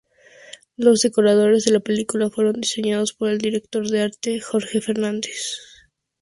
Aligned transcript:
Los 0.77 1.01
decorados 1.01 1.63
de 1.63 1.73
la 1.73 1.79
película 1.79 2.31
fueron 2.31 2.59
diseñados 2.59 3.13
por 3.13 3.29
el 3.29 3.37
director 3.37 3.87
de 3.87 4.01
arte 4.01 4.39
Jorge 4.41 4.81
Fernández. 4.81 5.59